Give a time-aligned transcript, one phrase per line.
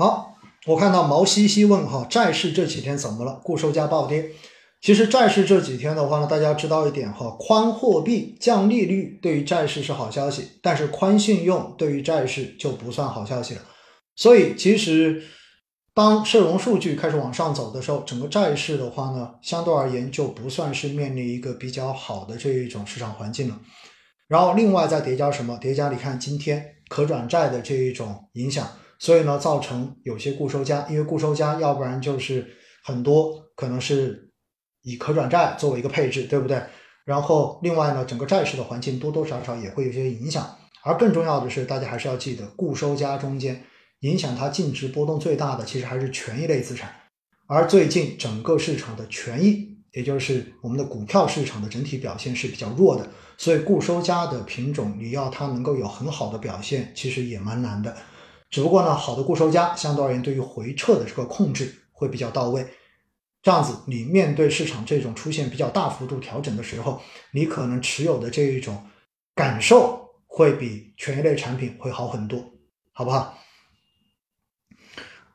[0.00, 0.34] 好，
[0.66, 3.38] 我看到毛西西问哈，债市这几天怎么了？
[3.44, 4.30] 固收加暴跌。
[4.80, 13.60] 其实债市这几天的话呢，大家知道一点哈，宽货币、降利率对于债市是好消息，但是宽信用对于债市就不算好消息了。
[14.16, 15.22] 所以其实
[15.92, 23.60] 当社融数据开始往上走的时候，整个债市的话呢，相对而言就不算是面临一个比较好的这一种市场环境了。
[24.28, 25.58] 然后另外再叠加什么？
[25.60, 28.66] 叠加你看今天可转债的这一种影响，
[29.00, 34.28] 所以呢，造成有些固收加，因为固收加，要不然就是很多可能是。
[34.82, 36.58] 以可转债作为一个配置，对不对？
[37.04, 40.56] 然后另外呢，整个债市的环境多多少少也会有些影响。
[40.82, 43.62] 而更重要的是，大家还是要记得，固收加中间
[44.00, 46.90] 影响它净值波动最大的，其实还是权益类资产。
[47.46, 57.94] 而最近整个市场的权益，也就是我们的股票市场的整体表现是比较弱的，所以固收加的品种，你要它能够有很好的表现，其实也蛮难的。
[58.50, 62.66] 只不过呢，好的固收加相对而言，对于回撤的这个控制会比较到位。
[63.42, 67.00] 这样子，你面对市场这种出现比较大幅度调整的时候，
[67.32, 68.86] 你可能持有的这一种
[69.34, 72.44] 感受会比权益类产品会好很多，
[72.92, 73.38] 好不好？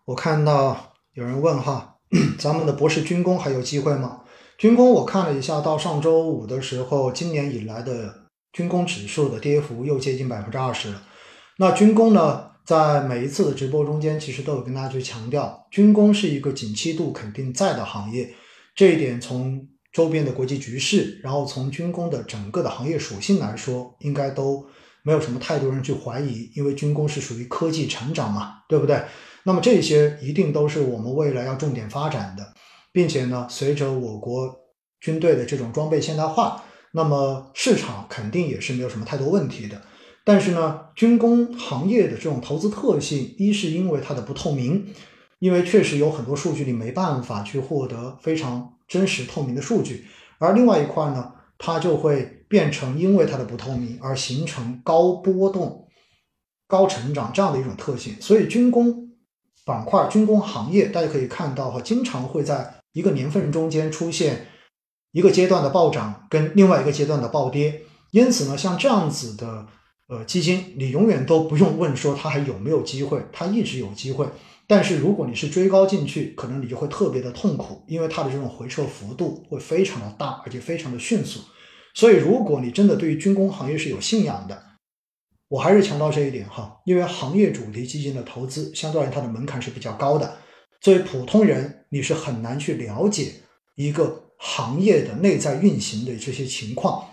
[0.05, 1.95] 我看到有人问哈，
[2.37, 4.21] 咱们的博士军工还有机会吗？
[4.57, 11.01] 军工我看了一下，到上周五的时候，今年以来的军工指数的跌幅又接近百分之二十了。
[11.57, 12.51] 那军工呢？
[12.65, 18.33] 在每一次的直播中间，其实都有跟大家去强调，军工是一个景气度肯定在的行业。
[18.73, 24.65] 这一点从周边的国际局势，然后从军工的整个的行业属性来说，应该都
[25.03, 29.01] 没有什么太多人去怀疑，因为军工是属于科技成长嘛，对不对？
[29.43, 32.53] 那么这些一定都是我们未来要重点发展的，
[32.91, 34.51] 并且呢，随着我国
[34.99, 39.79] 军队的这种装备现代化，那么市场肯定也是没有什么太多问题的。
[40.27, 44.87] 但是呢，军工行业的这种投资特性，一是因为它的不透明，
[45.37, 50.03] 因为确实有很多数据你没办法去获得非常真实透明的数据；
[50.39, 55.87] 而另外一块呢，它就会变成因为它的不透明而形成高波动、
[56.67, 58.15] 高成长这样的一种特性。
[58.19, 59.11] 所以军工
[59.63, 64.47] 板块、军工行业，大家可以看到哈，经常会在一个年份中间出现
[65.11, 67.83] 一个阶段的暴涨跟另外一个阶段的暴跌。
[68.09, 69.67] 因此呢，像这样子的。
[70.07, 74.27] 呃，基金你永远都不用问说它还有没有机会，它一直有机会。
[74.67, 81.39] 但是如果你是追高进去，可能你就会特别的痛苦，因为它的这种回撤幅度会非常的大，而且非常的迅速。
[81.95, 84.61] 所以如果你真的对于军工行业是有信仰的，
[85.47, 90.37] 我还是强调这一点哈，因为行业主题基金的投资相对而言它的门槛是比较高的，
[90.81, 93.33] 作为普通人你是很难去了解
[93.75, 97.07] 一个行业的内在运行的这些情况，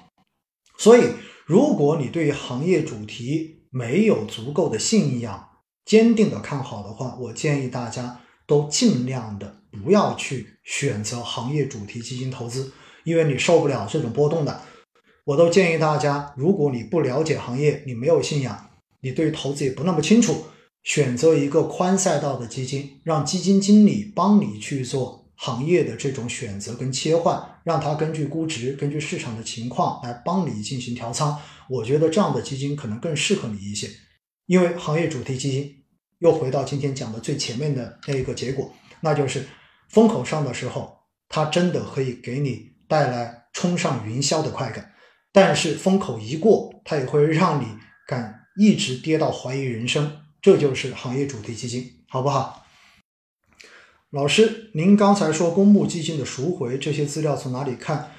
[0.77, 1.05] 所以。
[1.45, 5.49] 如果你对行业主题没有足够的信仰、
[5.85, 12.73] 坚定的看好的话，我建议大家都尽量的不要去选择行业主题基金投资，
[13.05, 14.61] 因为你受不了这种波动的。
[15.25, 18.71] 我都建议大家，如果你不了解行业，你没有信仰，
[19.01, 20.45] 你对投资也不那么清楚，
[20.83, 25.22] 选择一个宽赛道的基金，让基金经理帮你去做。
[25.45, 31.37] 行业的这种选择跟切换，让它根据估值、根据市场的情况来帮你进行调仓。
[31.69, 33.91] 我觉得这样的基金可能更适合你一些，
[34.47, 35.83] 因为行业主题基金
[36.21, 39.45] 又回到今天讲的最前面的那一个结果，那就是
[39.89, 40.97] 风口上的时候，
[41.29, 44.85] 它真的可以给你带来冲上云霄的快感；
[45.33, 47.67] 但是风口一过，它也会让你
[48.07, 50.21] 敢一直跌到怀疑人生。
[50.41, 52.62] 这就是行业主题基金，好不好？
[54.13, 58.11] 老师，您刚才说公募基金的赎回这些资料从哪里看？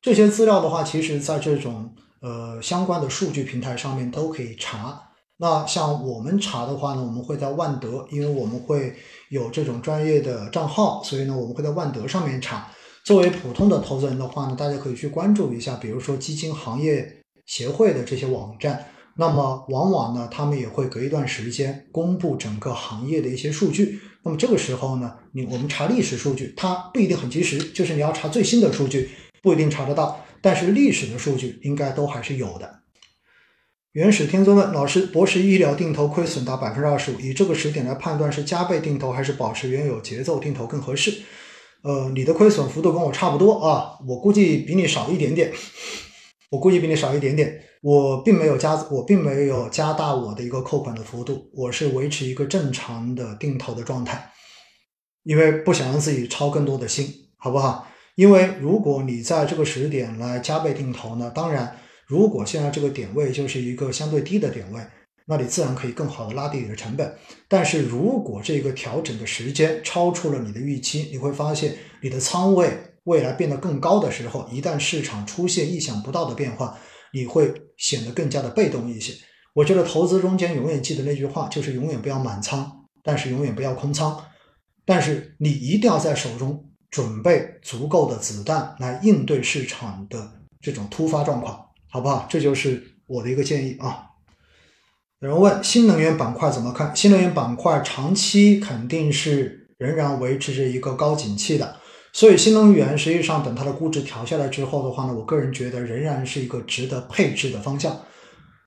[0.00, 5.10] 这些资料的话，其实在这种呃相关的数据平台上面都可以查。
[5.36, 8.96] 那像我们查的话呢，我们会在万德，因为我们会
[9.28, 12.68] 有这种专业的账号，所以呢，我们会在万德上面查。
[13.04, 18.86] 作为普通的投资人的话呢，大家可以去关注一下，比如说基金行业协会的这些网站。
[19.18, 24.00] 那么往往呢，他们也会隔一段时间公布整个行业的一些数据。
[24.24, 29.10] 那么这个时候呢，你我们查历史数据，它不一定很及时，就是你要查最新的数据，
[29.42, 30.24] 不一定查得到。
[30.40, 32.80] 但是历史的数据应该都还是有的。
[33.92, 41.22] 原始天尊问老师：博士医疗定投亏损达百分之二十五，以这个时点来判断是加倍定投还是保持原有节奏定投更合适？
[41.82, 45.52] 呃，你的亏损幅度跟我差不多啊，我估计比你少一点点。
[46.50, 54.30] 我估计比你少一点点，我并没有加，我并没有加大我的一个扣款的幅度，我是维持一个正常的定投的状态，
[55.24, 57.88] 因为不想让自己操更多的心，好不好？
[58.14, 61.76] 因为如果你在这个时点来加倍定投呢，当然，
[62.06, 64.80] 如果现在这个点位就是一个相对低的点位，
[65.26, 67.12] 那你自然可以更好的拉低你的成本。
[67.48, 72.70] 但是如果这个调整的时间超出了你的预期，你会发现你的仓位
[73.04, 76.78] 未来变得更高的时候，一旦市场出现意想不到的变化，
[77.12, 79.14] 你会显得更加的被动一些。
[79.54, 84.24] 我觉得投资中间永远记得那句话，就是永远不要满仓，但是永远不要空仓。
[84.84, 92.26] 但是你一定要在手中准备足够的子弹来应对市场的这种突发状况，好不好？
[92.28, 94.06] 这就是我的一个建议啊。
[95.20, 96.96] 有人问新能源板块怎么看？
[96.96, 101.76] 新能源板块长期肯定是仍然维持着一个高景气的，
[102.12, 108.00] 所以新能源实际上等它的估值调下来之后的话呢，我个人觉得仍然是一个值得配置的方向。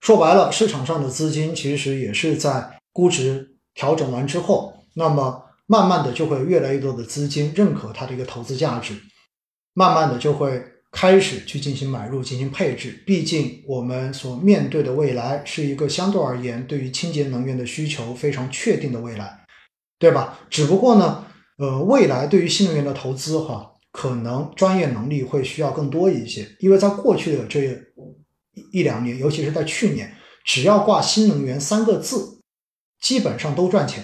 [0.01, 8.93] 说白了，市场上的资金其实也是在估值调整完之后，那么慢慢的就会越来越多的资金认可它的一个投资价值，
[9.73, 10.63] 慢慢的就会。
[10.91, 19.45] 开始去进行买入、进行配置，毕竟我们所面对的未来是一个相对而言对于清洁能源的需求非常确定的未来，
[19.99, 20.39] 对吧？
[20.49, 21.24] 只不过呢，
[21.57, 27.81] 呃，未来对于新能源的投资哈，可能专业能力会需要更多一些，因为在过去的这
[28.71, 30.13] 一两年，尤其是在去年，
[30.43, 32.41] 只要挂新能源三个字，
[33.01, 34.03] 基本上都赚钱，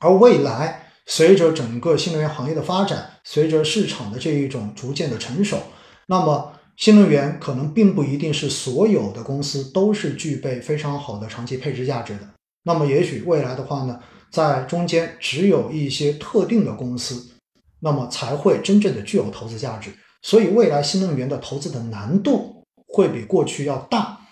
[0.00, 5.58] 而未来随着整个新能源行业的发展，随着市场的这一种逐渐的成熟。
[6.06, 12.28] 那么，新能源可能并不一定是所有的公司都是具备非常好的长期配置价值的。
[12.64, 14.00] 那么，也许未来的话呢，
[14.30, 17.32] 在中间只有一些特定的公司，
[17.80, 19.90] 那么才会真正的具有投资价值。
[20.22, 24.28] 所以，未来新能源的投资的难度会比过去要大，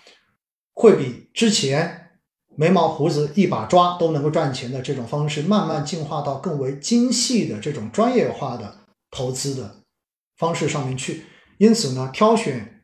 [0.73, 2.11] 会比之前
[2.55, 8.79] 眉毛胡子一把抓都能够赚钱的这种方式，慢慢进化到更为精细的这种专业化的
[9.09, 9.83] 投资的
[10.37, 11.25] 方式上面去。
[11.57, 12.83] 因此呢，挑选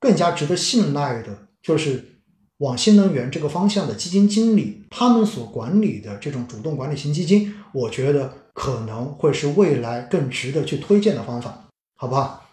[0.00, 2.15] 更加值得信赖的，就是
[2.58, 12.48] 往新能源这个方向的基金经理，他们所管理的这种主动管理型基金，我觉得可能会是未来更值得去推荐的方法，好不好？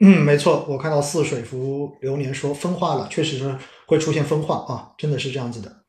[0.00, 3.56] 嗯，没错，我看到似水浮流年说分化了，确实是
[3.86, 5.83] 会出现分化啊，真的是这样子的。